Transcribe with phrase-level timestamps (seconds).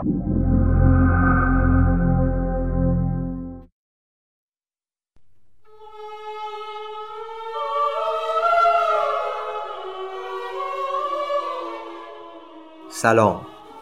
[0.00, 0.12] سلام.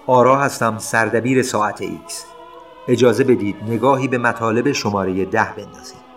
[0.07, 2.27] آرا هستم سردبیر ساعت ایکس.
[2.89, 6.08] اجازه بدید نگاهی به مطالب شماره ده بندازیم.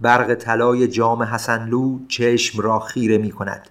[0.00, 3.68] برق طلای جام حسنلو چشم را خیره می کند.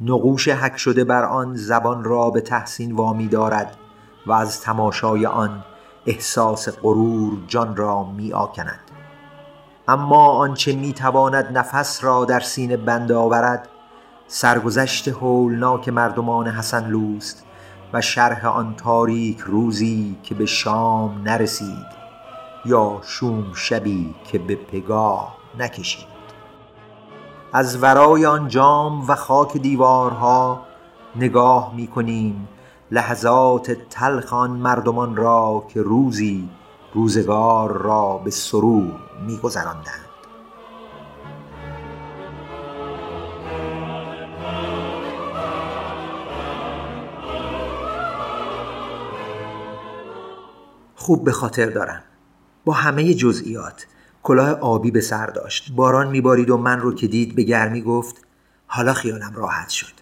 [0.00, 3.76] نقوش حک شده بر آن زبان را به تحسین وامی دارد
[4.26, 5.64] و از تماشای آن
[6.06, 8.80] احساس غرور جان را می آکند.
[9.88, 13.68] اما آنچه می تواند نفس را در سینه بند آورد
[14.26, 17.44] سرگذشت هولناک مردمان حسنلوست
[17.92, 22.02] و شرح آن تاریک روزی که به شام نرسید
[22.64, 26.12] یا شوم شبی که به پگاه نکشید.
[27.52, 30.62] از ورای آن جام و خاک دیوارها
[31.16, 32.48] نگاه می کنیم
[32.90, 36.48] لحظات تلخ آن مردمان را که روزی
[36.94, 40.06] روزگار را به سرور می گذراندند.
[50.96, 52.02] خوب به خاطر دارم.
[52.64, 53.86] با همه جزئیات
[54.22, 55.72] کلاه آبی به سر داشت.
[55.72, 58.16] باران میبارید و من رو که دید به گرمی گفت
[58.66, 59.92] حالا خیالم راحت شد.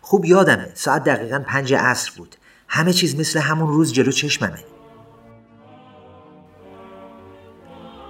[0.00, 2.36] خوب یادمه ساعت دقیقا پنج عصر بود.
[2.68, 4.64] همه چیز مثل همون روز جلو چشممه.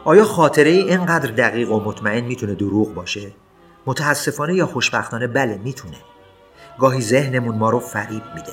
[0.04, 3.32] آیا خاطره اینقدر دقیق و مطمئن می‌تونه دروغ باشه؟
[3.86, 5.96] متاسفانه یا خوشبختانه؟ بله می‌تونه.
[6.78, 8.52] گاهی ذهنمون ما رو فریب میده.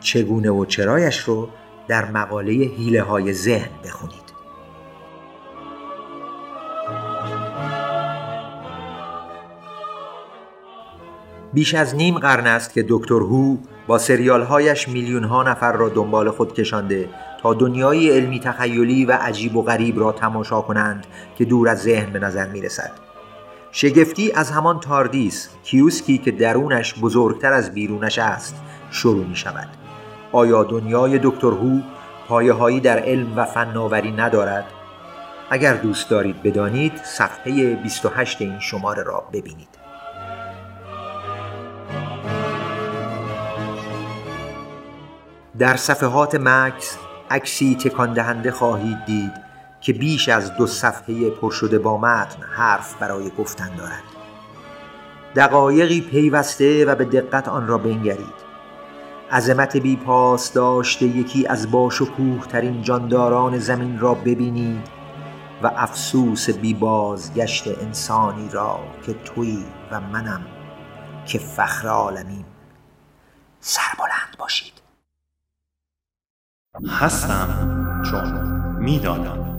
[0.00, 1.48] چگونه و چرایش رو
[1.88, 4.19] در مقاله هیله های ذهن بخونید
[11.52, 13.56] بیش از نیم قرن است که دکتر هو
[13.86, 17.08] با سریال هایش میلیون ها نفر را دنبال خود کشانده
[17.42, 21.06] تا دنیای علمی تخیلی و عجیب و غریب را تماشا کنند
[21.38, 22.90] که دور از ذهن به نظر می رسد.
[23.72, 28.54] شگفتی از همان تاردیس کیوسکی که درونش بزرگتر از بیرونش است
[28.90, 29.68] شروع می شود.
[30.32, 31.80] آیا دنیای دکتر هو
[32.28, 34.64] پایه هایی در علم و فناوری ندارد؟
[35.50, 39.79] اگر دوست دارید بدانید صفحه 28 این شماره را ببینید.
[45.60, 46.98] در صفحات مکس
[47.30, 49.32] عکسی تکان دهنده خواهید دید
[49.80, 54.02] که بیش از دو صفحه پر شده با متن حرف برای گفتن دارد.
[55.36, 58.50] دقایقی پیوسته و به دقت آن را بنگرید.
[59.32, 64.88] عظمت بی پاس داشته یکی از باشکوه ترین جانداران زمین را ببینید
[65.62, 70.46] و افسوس بی بازگشت انسانی را که تویی و منم
[71.26, 72.44] که فخر عالمیم
[73.60, 74.79] سربلند باشید.
[76.88, 77.48] هستم
[78.10, 78.32] چون
[78.78, 79.49] می‌دانم.